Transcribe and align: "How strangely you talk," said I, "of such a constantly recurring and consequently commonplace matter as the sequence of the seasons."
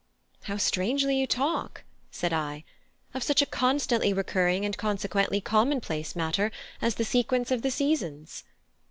"How 0.45 0.57
strangely 0.57 1.15
you 1.17 1.27
talk," 1.27 1.83
said 2.09 2.33
I, 2.33 2.63
"of 3.13 3.21
such 3.21 3.43
a 3.43 3.45
constantly 3.45 4.13
recurring 4.13 4.65
and 4.65 4.75
consequently 4.75 5.39
commonplace 5.41 6.15
matter 6.15 6.51
as 6.81 6.95
the 6.95 7.05
sequence 7.05 7.51
of 7.51 7.61
the 7.61 7.69
seasons." 7.69 8.43